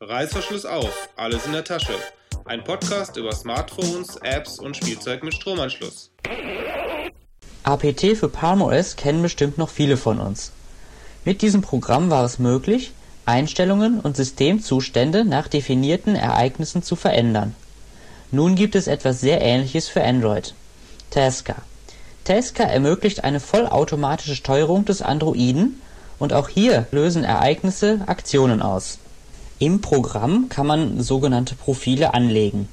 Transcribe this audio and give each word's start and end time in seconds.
Reißverschluss 0.00 0.64
auf, 0.64 1.08
alles 1.16 1.44
in 1.44 1.52
der 1.52 1.64
Tasche. 1.64 1.92
Ein 2.44 2.62
Podcast 2.62 3.16
über 3.16 3.32
Smartphones, 3.32 4.14
Apps 4.22 4.60
und 4.60 4.76
Spielzeug 4.76 5.24
mit 5.24 5.34
Stromanschluss. 5.34 6.12
APT 7.64 8.16
für 8.16 8.28
PalmOS 8.28 8.94
kennen 8.94 9.22
bestimmt 9.22 9.58
noch 9.58 9.70
viele 9.70 9.96
von 9.96 10.20
uns. 10.20 10.52
Mit 11.24 11.42
diesem 11.42 11.62
Programm 11.62 12.10
war 12.10 12.24
es 12.24 12.38
möglich, 12.38 12.92
Einstellungen 13.26 13.98
und 13.98 14.16
Systemzustände 14.16 15.24
nach 15.24 15.48
definierten 15.48 16.14
Ereignissen 16.14 16.84
zu 16.84 16.94
verändern. 16.94 17.56
Nun 18.30 18.54
gibt 18.54 18.76
es 18.76 18.86
etwas 18.86 19.20
sehr 19.20 19.42
ähnliches 19.42 19.88
für 19.88 20.04
Android. 20.04 20.54
Tasker. 21.10 21.56
Tasker 22.22 22.66
ermöglicht 22.66 23.24
eine 23.24 23.40
vollautomatische 23.40 24.36
Steuerung 24.36 24.84
des 24.84 25.02
Androiden 25.02 25.82
und 26.20 26.32
auch 26.32 26.48
hier 26.48 26.86
lösen 26.92 27.24
Ereignisse 27.24 28.02
Aktionen 28.06 28.62
aus. 28.62 28.98
Im 29.60 29.80
Programm 29.80 30.48
kann 30.48 30.68
man 30.68 31.00
sogenannte 31.00 31.56
Profile 31.56 32.14
anlegen. 32.14 32.68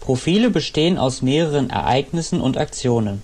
Profile 0.00 0.50
bestehen 0.50 0.98
aus 0.98 1.22
mehreren 1.22 1.70
Ereignissen 1.70 2.40
und 2.40 2.58
Aktionen. 2.58 3.22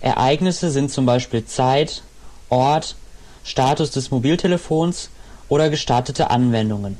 Ereignisse 0.00 0.70
sind 0.70 0.90
zum 0.90 1.04
Beispiel 1.04 1.44
Zeit, 1.44 2.02
Ort, 2.48 2.96
Status 3.44 3.90
des 3.90 4.10
Mobiltelefons 4.10 5.10
oder 5.50 5.68
gestartete 5.68 6.30
Anwendungen. 6.30 6.98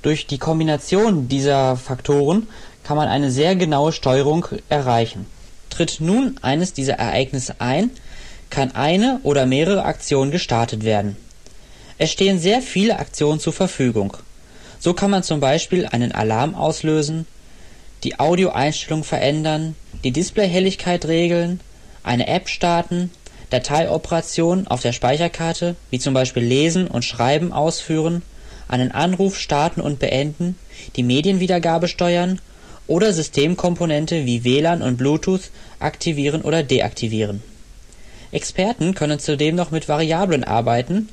Durch 0.00 0.26
die 0.26 0.38
Kombination 0.38 1.28
dieser 1.28 1.76
Faktoren 1.76 2.48
kann 2.84 2.96
man 2.96 3.08
eine 3.08 3.30
sehr 3.30 3.54
genaue 3.54 3.92
Steuerung 3.92 4.46
erreichen. 4.70 5.26
Tritt 5.68 6.00
nun 6.00 6.38
eines 6.40 6.72
dieser 6.72 6.94
Ereignisse 6.94 7.56
ein, 7.60 7.90
kann 8.48 8.74
eine 8.74 9.20
oder 9.24 9.44
mehrere 9.44 9.84
Aktionen 9.84 10.30
gestartet 10.30 10.84
werden. 10.84 11.16
Es 11.98 12.10
stehen 12.10 12.38
sehr 12.38 12.62
viele 12.62 12.98
Aktionen 12.98 13.40
zur 13.40 13.52
Verfügung 13.52 14.16
so 14.78 14.94
kann 14.94 15.10
man 15.10 15.22
zum 15.22 15.40
Beispiel 15.40 15.86
einen 15.86 16.12
Alarm 16.12 16.54
auslösen, 16.54 17.26
die 18.04 18.18
Audioeinstellung 18.18 19.04
verändern, 19.04 19.74
die 20.04 20.12
Displayhelligkeit 20.12 21.06
regeln, 21.06 21.60
eine 22.04 22.28
App 22.28 22.48
starten, 22.48 23.10
Dateioperationen 23.50 24.66
auf 24.66 24.82
der 24.82 24.92
Speicherkarte 24.92 25.74
wie 25.90 25.98
zum 25.98 26.14
Beispiel 26.14 26.42
Lesen 26.42 26.86
und 26.86 27.04
Schreiben 27.04 27.52
ausführen, 27.52 28.22
einen 28.68 28.92
Anruf 28.92 29.38
starten 29.38 29.80
und 29.80 29.98
beenden, 29.98 30.56
die 30.96 31.02
Medienwiedergabe 31.02 31.88
steuern 31.88 32.40
oder 32.86 33.12
Systemkomponente 33.12 34.26
wie 34.26 34.44
WLAN 34.44 34.82
und 34.82 34.96
Bluetooth 34.96 35.50
aktivieren 35.80 36.42
oder 36.42 36.62
deaktivieren. 36.62 37.42
Experten 38.30 38.94
können 38.94 39.18
zudem 39.18 39.56
noch 39.56 39.70
mit 39.70 39.88
Variablen 39.88 40.44
arbeiten 40.44 41.08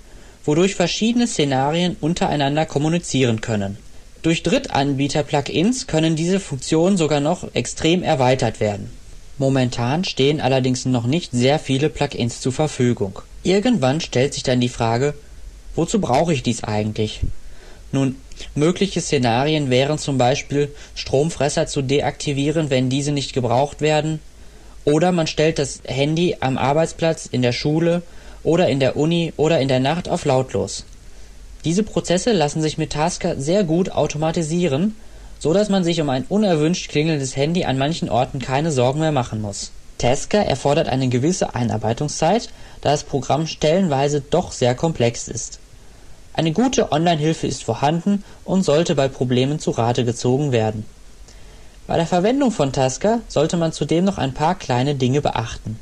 wodurch 0.45 0.75
verschiedene 0.75 1.27
Szenarien 1.27 1.97
untereinander 1.99 2.65
kommunizieren 2.65 3.41
können. 3.41 3.77
Durch 4.21 4.43
Drittanbieter-Plugins 4.43 5.87
können 5.87 6.15
diese 6.15 6.39
Funktionen 6.39 6.97
sogar 6.97 7.19
noch 7.19 7.53
extrem 7.53 8.01
erweitert 8.01 8.59
werden. 8.59 8.89
Momentan 9.37 10.03
stehen 10.03 10.39
allerdings 10.39 10.85
noch 10.85 11.05
nicht 11.05 11.31
sehr 11.31 11.59
viele 11.59 11.89
Plugins 11.89 12.39
zur 12.39 12.53
Verfügung. 12.53 13.19
Irgendwann 13.43 14.01
stellt 14.01 14.33
sich 14.33 14.43
dann 14.43 14.61
die 14.61 14.69
Frage, 14.69 15.13
wozu 15.75 15.99
brauche 15.99 16.33
ich 16.33 16.41
dies 16.41 16.63
eigentlich? 16.63 17.19
Nun, 17.91 18.15
mögliche 18.55 19.01
Szenarien 19.01 19.69
wären 19.69 19.97
zum 19.97 20.17
Beispiel 20.17 20.73
Stromfresser 20.95 21.67
zu 21.67 21.81
deaktivieren, 21.81 22.69
wenn 22.69 22.89
diese 22.89 23.11
nicht 23.11 23.33
gebraucht 23.33 23.81
werden, 23.81 24.19
oder 24.85 25.11
man 25.11 25.27
stellt 25.27 25.59
das 25.59 25.81
Handy 25.85 26.37
am 26.39 26.57
Arbeitsplatz, 26.57 27.25
in 27.25 27.41
der 27.41 27.51
Schule 27.51 28.03
oder 28.45 28.69
in 28.69 28.79
der 28.79 28.95
Uni 28.95 29.33
oder 29.37 29.59
in 29.59 29.67
der 29.67 29.79
Nacht 29.79 30.07
auf 30.07 30.23
lautlos. 30.23 30.85
Diese 31.65 31.83
Prozesse 31.83 32.31
lassen 32.31 32.61
sich 32.61 32.77
mit 32.77 32.93
Tasker 32.93 33.35
sehr 33.37 33.63
gut 33.63 33.91
automatisieren, 33.91 34.95
so 35.39 35.51
dass 35.51 35.69
man 35.69 35.83
sich 35.83 35.99
um 35.99 36.09
ein 36.09 36.25
unerwünscht 36.29 36.89
klingelndes 36.89 37.35
Handy 37.35 37.65
an 37.65 37.77
manchen 37.77 38.09
Orten 38.09 38.39
keine 38.39 38.71
Sorgen 38.71 38.99
mehr 38.99 39.11
machen 39.11 39.41
muss. 39.41 39.71
Tasker 39.97 40.45
erfordert 40.45 40.87
eine 40.87 41.07
gewisse 41.07 41.55
Einarbeitungszeit, 41.55 42.49
da 42.81 42.91
das 42.91 43.03
Programm 43.03 43.47
stellenweise 43.47 44.21
doch 44.21 44.51
sehr 44.51 44.75
komplex 44.75 45.27
ist. 45.27 45.59
Eine 46.33 46.51
gute 46.51 46.91
Online-Hilfe 46.91 47.47
ist 47.47 47.63
vorhanden 47.63 48.23
und 48.43 48.63
sollte 48.63 48.93
bei 48.93 49.07
Problemen 49.07 49.57
zu 49.57 49.71
Rate 49.71 50.05
gezogen 50.05 50.51
werden. 50.51 50.85
Bei 51.87 51.97
der 51.97 52.07
Verwendung 52.07 52.51
von 52.51 52.73
Tasker 52.73 53.21
sollte 53.27 53.57
man 53.57 53.71
zudem 53.71 54.05
noch 54.05 54.17
ein 54.17 54.33
paar 54.33 54.55
kleine 54.55 54.95
Dinge 54.95 55.21
beachten 55.21 55.79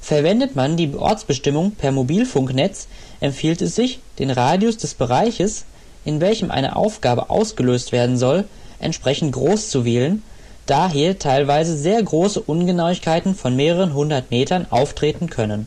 Verwendet 0.00 0.56
man 0.56 0.76
die 0.76 0.94
Ortsbestimmung 0.94 1.72
per 1.72 1.92
Mobilfunknetz, 1.92 2.88
empfiehlt 3.20 3.60
es 3.62 3.74
sich, 3.74 4.00
den 4.18 4.30
Radius 4.30 4.76
des 4.76 4.94
Bereiches, 4.94 5.64
in 6.04 6.20
welchem 6.20 6.50
eine 6.50 6.76
Aufgabe 6.76 7.30
ausgelöst 7.30 7.92
werden 7.92 8.16
soll, 8.16 8.44
entsprechend 8.80 9.32
groß 9.32 9.70
zu 9.70 9.84
wählen, 9.84 10.22
da 10.66 10.90
hier 10.90 11.18
teilweise 11.18 11.76
sehr 11.76 12.02
große 12.02 12.40
Ungenauigkeiten 12.40 13.34
von 13.34 13.56
mehreren 13.56 13.94
hundert 13.94 14.30
Metern 14.30 14.66
auftreten 14.70 15.28
können. 15.30 15.66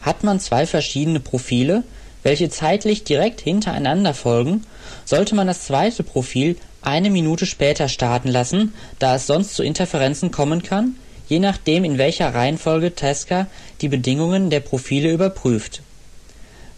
Hat 0.00 0.24
man 0.24 0.40
zwei 0.40 0.66
verschiedene 0.66 1.20
Profile, 1.20 1.82
welche 2.22 2.48
zeitlich 2.48 3.04
direkt 3.04 3.40
hintereinander 3.40 4.14
folgen, 4.14 4.64
sollte 5.04 5.34
man 5.34 5.46
das 5.46 5.64
zweite 5.64 6.02
Profil 6.02 6.56
eine 6.82 7.10
Minute 7.10 7.46
später 7.46 7.88
starten 7.88 8.28
lassen, 8.28 8.74
da 8.98 9.16
es 9.16 9.26
sonst 9.26 9.54
zu 9.54 9.62
Interferenzen 9.62 10.30
kommen 10.30 10.62
kann 10.62 10.96
je 11.28 11.38
nachdem 11.38 11.84
in 11.84 11.98
welcher 11.98 12.34
Reihenfolge 12.34 12.94
Tasker 12.94 13.46
die 13.80 13.88
Bedingungen 13.88 14.50
der 14.50 14.60
Profile 14.60 15.12
überprüft. 15.12 15.82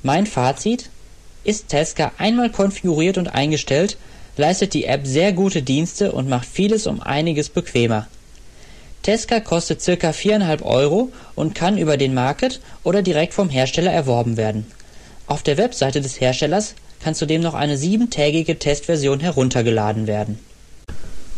Mein 0.02 0.26
Fazit: 0.26 0.90
Ist 1.44 1.68
Tasker 1.68 2.12
einmal 2.18 2.50
konfiguriert 2.50 3.18
und 3.18 3.28
eingestellt, 3.28 3.96
leistet 4.36 4.74
die 4.74 4.84
App 4.84 5.06
sehr 5.06 5.32
gute 5.32 5.62
Dienste 5.62 6.12
und 6.12 6.28
macht 6.28 6.46
vieles 6.46 6.86
um 6.86 7.00
einiges 7.00 7.48
bequemer. 7.48 8.06
Tasker 9.02 9.40
kostet 9.40 9.84
ca. 9.84 10.10
4,5 10.10 10.62
Euro 10.62 11.12
und 11.34 11.54
kann 11.54 11.78
über 11.78 11.96
den 11.96 12.14
Market 12.14 12.60
oder 12.82 13.02
direkt 13.02 13.34
vom 13.34 13.48
Hersteller 13.48 13.92
erworben 13.92 14.36
werden. 14.36 14.66
Auf 15.28 15.42
der 15.42 15.58
Webseite 15.58 16.00
des 16.00 16.20
Herstellers 16.20 16.74
kann 17.02 17.14
zudem 17.14 17.40
noch 17.42 17.54
eine 17.54 17.76
siebentägige 17.76 18.58
Testversion 18.58 19.20
heruntergeladen 19.20 20.06
werden. 20.06 20.38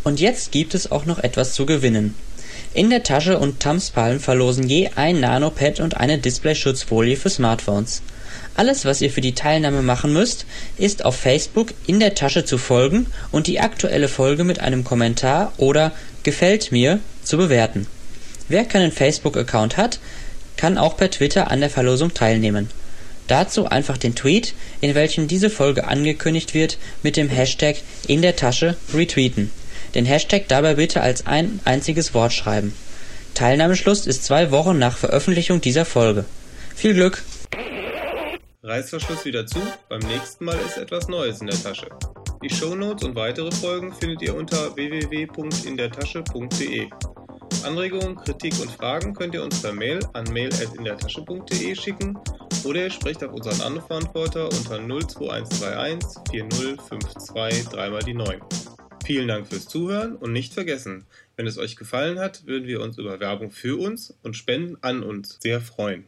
Und 0.05 0.21
jetzt 0.21 0.53
gibt 0.53 0.75
es 0.75 0.91
auch 0.91 1.05
noch 1.05 1.19
etwas 1.19 1.53
zu 1.53 1.67
gewinnen 1.67 2.15
in 2.75 2.91
der 2.91 3.03
Tasche 3.03 3.39
und 3.39 3.61
Tams-Palm 3.61 4.21
verlosen 4.21 4.69
je 4.69 4.91
ein 4.95 5.21
Nano-Pad 5.21 5.81
und 5.81 5.97
eine 5.97 6.19
Display-Schutzfolie 6.19 7.17
für 7.17 7.31
Smartphones. 7.31 8.03
Alles 8.57 8.85
was 8.85 9.01
ihr 9.01 9.11
für 9.11 9.21
die 9.21 9.35
Teilnahme 9.35 9.83
machen 9.83 10.13
müsst, 10.13 10.45
ist 10.77 11.05
auf 11.05 11.17
Facebook 11.17 11.73
In 11.87 12.01
der 12.01 12.15
Tasche 12.15 12.45
zu 12.45 12.59
folgen 12.59 13.07
und 13.31 13.47
die 13.47 13.61
aktuelle 13.61 14.09
Folge 14.09 14.45
mit 14.45 14.61
einem 14.61 14.85
Kommentar 14.85 15.53
oder 15.57 15.93
Gefällt 16.25 16.73
mir 16.73 16.99
zu 17.23 17.37
bewerten. 17.37 17.87
Wer 18.49 18.65
keinen 18.65 18.93
Facebook-Account 18.93 19.77
hat, 19.77 19.99
kann 20.57 20.77
auch 20.77 20.97
per 20.97 21.11
Twitter 21.11 21.51
an 21.51 21.61
der 21.61 21.71
Verlosung 21.71 22.13
teilnehmen. 22.13 22.69
Dazu 23.29 23.67
einfach 23.67 23.97
den 23.97 24.15
Tweet, 24.15 24.55
in 24.81 24.95
welchem 24.95 25.29
diese 25.29 25.51
Folge 25.51 25.87
angekündigt 25.87 26.55
wird, 26.55 26.79
mit 27.03 27.17
dem 27.17 27.29
Hashtag 27.29 27.77
In 28.07 28.23
der 28.23 28.37
Tasche 28.37 28.77
retweeten 28.93 29.51
den 29.95 30.05
Hashtag 30.05 30.49
dabei 30.49 30.75
bitte 30.75 31.01
als 31.01 31.27
ein 31.27 31.61
einziges 31.65 32.13
Wort 32.15 32.33
schreiben. 32.33 32.75
Teilnahmeschluss 33.35 34.07
ist 34.07 34.25
zwei 34.25 34.51
Wochen 34.51 34.79
nach 34.79 34.97
Veröffentlichung 34.97 35.61
dieser 35.61 35.85
Folge. 35.85 36.25
Viel 36.75 36.95
Glück! 36.95 37.23
Reißverschluss 38.63 39.25
wieder 39.25 39.47
zu, 39.47 39.61
beim 39.89 40.01
nächsten 40.01 40.45
Mal 40.45 40.59
ist 40.67 40.77
etwas 40.77 41.07
Neues 41.09 41.41
in 41.41 41.47
der 41.47 41.63
Tasche. 41.63 41.89
Die 42.43 42.51
Shownotes 42.51 43.07
und 43.07 43.15
weitere 43.17 43.51
Folgen 43.51 43.95
findet 43.95 44.21
ihr 44.23 44.37
unter 44.37 44.77
www.indertasche.de. 44.77 46.89
Anregungen, 47.65 48.17
Kritik 48.17 48.61
und 48.61 48.71
Fragen 48.71 49.15
könnt 49.15 49.35
ihr 49.35 49.43
uns 49.43 49.63
per 49.63 49.73
Mail 49.73 49.99
an 50.13 50.25
mail.indertasche.de 50.33 51.75
schicken 51.75 52.17
oder 52.65 52.83
ihr 52.83 52.91
sprecht 52.91 53.25
auf 53.25 53.33
unseren 53.33 53.61
Anrufverantworter 53.61 54.45
unter 54.45 54.79
02131 54.79 56.21
4052 56.31 57.69
3 57.69 57.91
mal 57.91 58.03
die 58.03 58.15
9. 58.15 58.41
Vielen 59.09 59.29
Dank 59.29 59.47
fürs 59.47 59.67
Zuhören 59.67 60.17
und 60.17 60.35
nicht 60.35 60.53
vergessen, 60.53 61.07
wenn 61.35 61.47
es 61.47 61.57
euch 61.57 61.77
gefallen 61.77 62.19
hat, 62.19 62.47
würden 62.47 62.69
wir 62.69 62.83
uns 62.83 62.99
über 62.99 63.19
Werbung 63.21 63.51
für 63.51 63.81
uns 63.81 64.13
und 64.23 64.37
Spenden 64.37 64.77
an 64.83 65.03
uns 65.03 65.39
sehr 65.41 65.63
freuen. 65.63 66.05